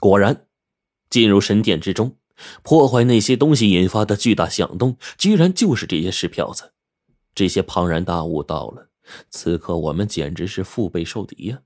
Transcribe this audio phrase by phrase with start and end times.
[0.00, 0.46] 果然，
[1.10, 2.16] 进入神殿之中，
[2.62, 6.72] 破坏那些东西引发的巨大响动，居然就是这些石票子。
[7.34, 8.90] 这些庞然大物到了，
[9.30, 11.62] 此刻我们简直是腹背受敌呀！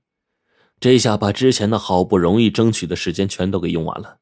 [0.79, 4.19] 这下把之前的好不容易争取的时间全都给用完了。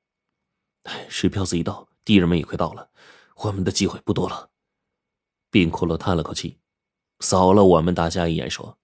[1.08, 2.90] 石票子一到，敌人们也快到了，
[3.38, 4.50] 我们的机会不多了。
[5.50, 6.58] 冰骷髅叹了口气，
[7.20, 8.78] 扫了我们大家一眼，说：“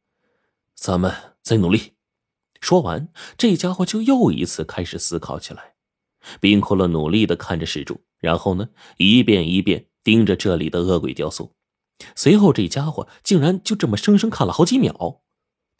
[0.75, 1.94] 咱们再努力。”
[2.62, 5.73] 说完，这家伙就又一次开始思考起来。
[6.40, 11.54] 冰骷髅努力的看着石柱，然后呢，一遍一遍盯着这里的恶鬼雕塑。
[12.16, 15.22] 随后，这家伙竟然就这么生生看了好几秒。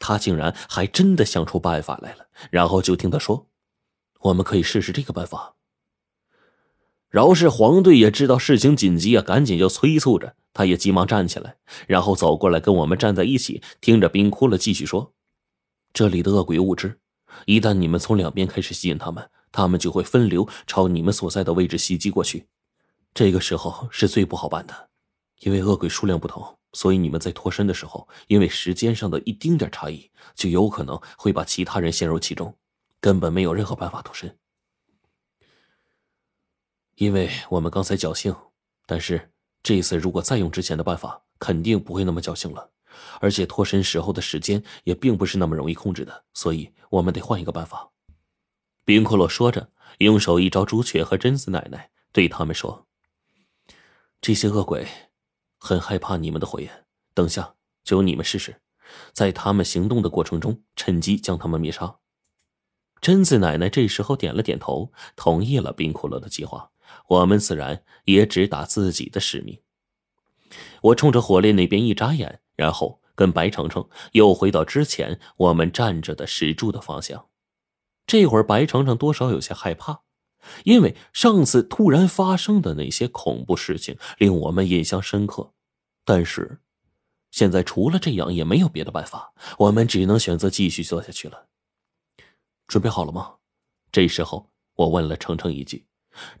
[0.00, 3.48] 他竟然还真的想出办法来了，然后就听他说
[4.22, 5.56] ：“我们可以试试这个办法。”
[7.10, 15.14] 饶是黄队也知道事情紧急啊，赶紧就催促着，他也急忙站起来，然后走过来跟我们站在一起，听着冰窟窿继续说
[15.98, 17.00] ：“这里的恶鬼物质，
[17.44, 22.46] 一旦你们从两边开始吸引他们，他们就会分流朝你们所在的位置袭击过去。
[23.12, 24.90] 这个时候是最不好办的，
[25.40, 32.54] 因为恶鬼数量不同。”所以你们在脱身的时候，因为时间上的一丁点差异，就有可能会把其他人陷入其中，
[33.00, 34.38] 根本没有任何办法脱身。
[36.94, 38.32] 因为我们刚才侥幸，
[38.86, 39.32] 但是
[39.64, 42.70] 这一次如果再用之前的办法，肯定不会那么侥幸了。
[43.20, 47.90] 而且脱身时候的时间也并不是那么容易控制的，所以我们得换一个办法。
[48.84, 52.86] 冰骷髅说着，用手一招朱雀和贞子奶奶，对他们说
[54.20, 54.86] ：“这些恶鬼。”
[55.60, 58.60] 很害怕你们的火焰，等下就由你们试试，
[59.12, 61.96] 在他们行动的过程中，趁机将他们灭杀。
[63.00, 66.70] 贞子奶奶这时候点了点头，同意了冰骷髅的计划。
[67.08, 69.60] 我们自然也只打自己的使命。
[70.80, 77.28] 我冲着火烈那边一眨眼，然后跟白程程又回到之前我们站着的石柱的方向。
[78.04, 80.02] 这会儿白程程多少有些害怕。
[80.64, 85.52] 因为上次突然发生的那些恐怖事情令我们印象深刻，
[86.04, 86.60] 但是
[87.30, 91.48] 现在除了这样也没有别的办法，我们只能选择继续做下去了。
[92.66, 93.34] 准备好了吗？
[93.92, 95.86] 这时候我问了程程一句，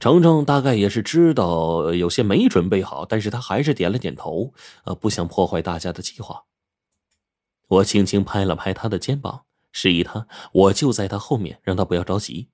[0.00, 4.52] 程程大概也是知道有些没准备好，但是他还是点了点头，
[4.84, 6.44] 呃，不想破坏大家的计划。
[7.68, 12.48] 我轻轻拍了拍他的肩膀，示意他我就在他后面，让他不要着急。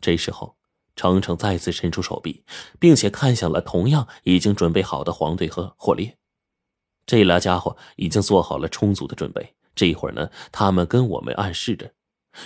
[0.00, 0.56] 这时候。
[0.98, 2.42] 程程再次伸出手臂，
[2.80, 6.16] 并且看向了同样已经准备好的黄队和火烈。
[7.04, 9.54] 这俩家伙已经做好了充足的准备。
[9.74, 11.92] 这会儿呢，他们跟我们暗示着。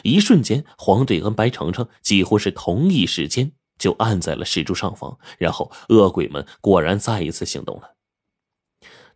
[0.02, 5.18] 一瞬间，黄队跟白程程几乎是同一时间就按在了石柱上方。
[5.38, 7.96] 然后，恶鬼们果然再一次行动了。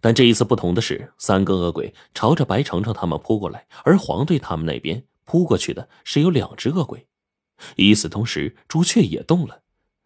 [0.00, 7.06] 但这一次不同的是，三个恶鬼朝着白程程他们扑过来，而黄队他们那边扑过去的是有两只恶鬼。
[7.76, 9.60] 与此同时，朱雀也动了，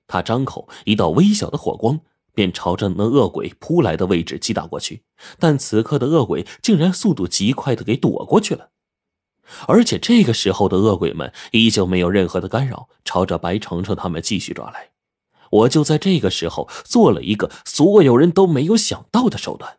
[0.06, 1.98] 他张口，一道微小的火光
[2.34, 5.02] 便朝着那恶鬼扑来的位置击打过去。
[5.40, 8.70] 但此刻的恶鬼竟然速度极快的给躲过去了，
[9.66, 14.90] 而且这个时候的恶鬼们依旧没有任何的干扰，朝着白程程他们继续抓来。
[15.50, 19.78] 我就在这个时候做了一个所有人都没有想到的手段。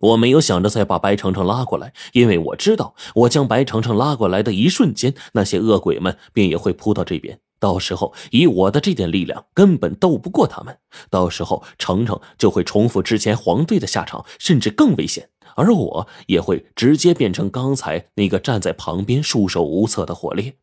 [0.00, 7.40] 我没有想着再把白程程拉过来，因为我知道，我将白程程拉过来的一瞬间，那些恶鬼们便也会扑到这边。
[7.58, 10.78] 到时候以我的这点力量，根本斗不过他们。
[11.10, 15.28] 到时候程程就会重复之前黄队的下场，甚至更危险。
[15.58, 20.54] 而我也会直接变成刚才那个站在旁边束手无策的火烈。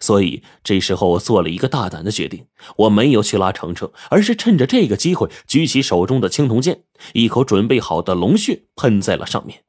[0.00, 9.64] 所以这时候，我做了一个大胆的决定，我没有去拉程程，而是趁着这个机会举起手中的青铜剑，一口准备好的龙血喷在了上面。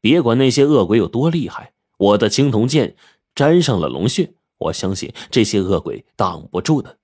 [0.00, 2.94] 别管那些恶鬼有多厉害，我的青铜剑
[3.34, 6.98] 沾上了龙血，我相信这些恶鬼挡不住的。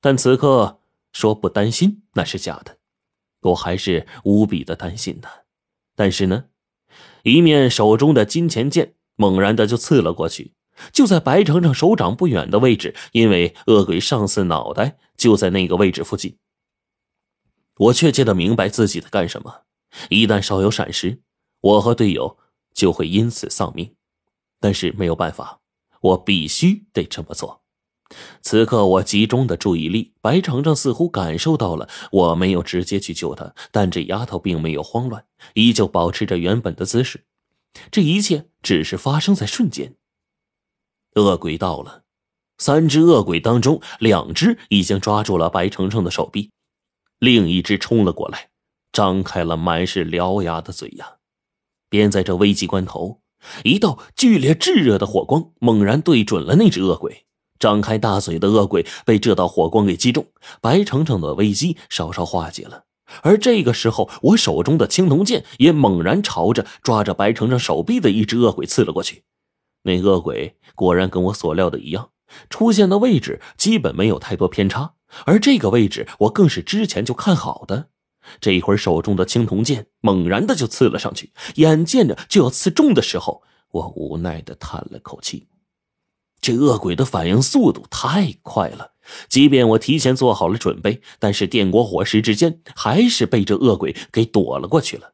[0.00, 0.78] 但此刻
[1.12, 2.76] 说不担心那是假的，
[3.42, 5.28] 我还是无比的担心的。
[6.00, 6.44] 但是呢，
[7.24, 10.54] 一面手中的金钱剑猛然的就刺了过去。
[10.94, 16.38] 就在白程程手掌不远的位置，因为恶鬼上次脑袋就在那个位置附近。
[17.76, 19.64] 我确切的明白自己在干什么，
[20.08, 21.20] 一旦稍有闪失，
[21.60, 22.38] 我和队友
[22.72, 23.94] 就会因此丧命。
[24.58, 25.60] 但是没有办法，
[26.00, 27.59] 我必须得这么做。
[28.42, 35.24] 此刻我集中的注意力，白程程似乎感受到了我没有直接去救她，但这丫头并没有慌乱，
[35.54, 37.24] 依旧保持着原本的姿势。
[37.90, 39.94] 这一切只是发生在瞬间。
[41.14, 42.02] 恶鬼到了，
[42.58, 46.50] 三只恶鬼当中，两只已经抓住了白程程的手臂，
[47.18, 48.50] 另一只冲了过来，
[48.92, 51.18] 张开了满是獠牙的嘴呀！
[51.88, 53.22] 便在这危急关头，
[53.64, 57.26] 一道剧烈炙热的火光猛然对准了那只恶鬼，
[57.60, 60.26] 张开大嘴的恶鬼被这道火光给击中，
[60.60, 62.86] 白程程的危机稍稍化解了。
[63.22, 69.24] 而这个时候，我手中的青铜剑也猛然朝着抓着白程程手臂的一只恶鬼刺了过去。
[69.82, 72.10] 那恶鬼果然跟我所料的一样，
[72.48, 74.94] 出现的位置基本没有太多偏差，
[75.26, 77.88] 而这个位置我更是之前就看好的。
[78.40, 83.42] 这一会儿，手中的青铜剑猛然的就刺了上去，眼见着就要刺中的时候，
[83.72, 85.48] 我无奈的叹了口气。
[86.40, 88.92] 这恶鬼的反应速度太快了，
[89.28, 95.12] 即便我提前做好了准备，但是电光火石之间，还是被这恶鬼给躲了过去了。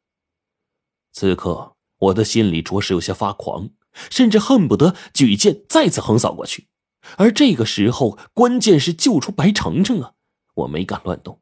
[1.12, 3.70] 此刻，我的心里着实有些发狂，
[4.10, 6.68] 甚至恨不得举剑再次横扫过去。
[7.16, 10.12] 而这个时候，关键是救出白程程啊！
[10.54, 11.40] 我没敢乱动。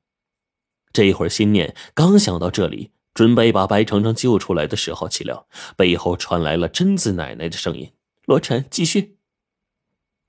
[0.93, 5.47] 这会儿心念刚想到这里，准备把白程程救出来的时候，岂料
[5.77, 7.93] 背后传来了贞子奶奶的声音
[8.27, 9.13] ：“罗晨，继续。”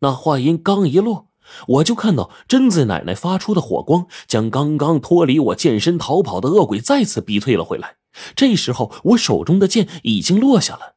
[0.06, 1.30] 那话音刚一落，
[1.68, 7.96] 我就看到贞子奶奶发出的火光，将刚刚脱离我剑身逃跑的恶鬼再次逼退了回来。
[8.36, 10.94] 这时候，我手中的剑已经落下了，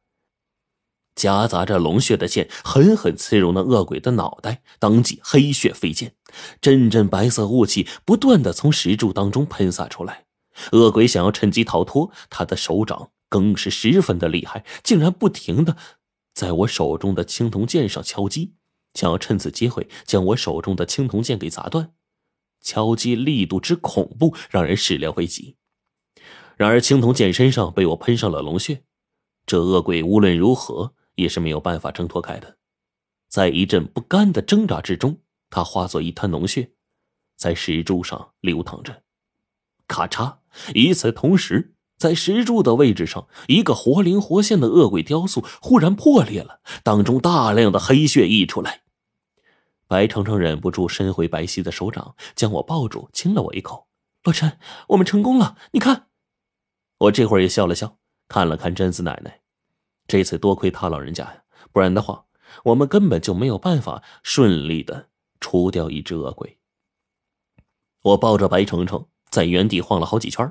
[1.15, 6.13] 夹杂着龙血的剑狠狠刺入那恶鬼的脑袋，当即黑血飞溅，
[6.61, 10.25] 阵阵白色雾气不断的从石柱当中喷洒出来。
[10.73, 15.75] 恶鬼想要趁机逃脱，他的手掌更是十分的厉害，竟然不停的
[16.35, 18.53] 在我手中的青铜剑上敲击。
[18.93, 21.93] 想要趁此机会将我手中的青铜剑给砸断，
[22.61, 25.57] 敲击力度之恐怖让人始料未及。
[26.57, 28.83] 然而青铜剑身上被我喷上了龙血，
[29.45, 32.57] 这恶鬼无论如何也是没有办法挣脱开的。
[33.27, 36.71] 在一阵不甘的挣扎之中，他化作一滩脓血，
[37.35, 39.03] 在石柱上流淌着。
[39.87, 40.37] 咔嚓！
[40.73, 41.75] 与此同时。
[41.99, 48.83] 在石柱的位置上，一个活灵活现的恶鬼雕塑忽然破裂了，当中大量的黑血溢出来。
[49.85, 53.87] 白程程忍不住伸回白皙的手掌，将我抱住，亲了我一口。
[54.23, 54.57] 洛尘，
[54.87, 55.57] 我们成功了！
[55.71, 56.07] 你看，
[56.99, 57.97] 我这会儿也笑了笑，
[58.29, 59.41] 看了看贞子奶奶。
[60.07, 61.43] 这次多亏她老人家呀，
[61.73, 62.25] 不然的话，
[62.63, 65.09] 我们根本就没有办法顺利的
[65.41, 66.59] 除掉一只恶鬼。
[68.03, 70.49] 我抱着白程程在原地晃了好几圈。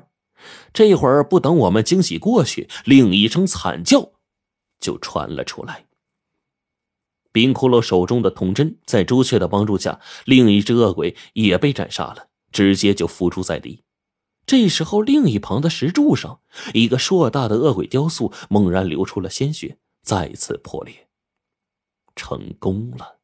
[0.73, 4.11] 这会儿不等我们惊喜过去，另一声惨叫
[4.79, 5.85] 就传了出来。
[7.31, 13.83] 冰骷髅手中的铜针在朱雀的帮助下，另一只恶鬼也被斩杀了，直接就伏诛在地。
[14.47, 16.39] 这时候，另一旁的石柱上，
[16.73, 21.07] 一个硕大的恶鬼雕塑猛然流出了鲜血，再次破裂，
[22.15, 23.18] 成功了。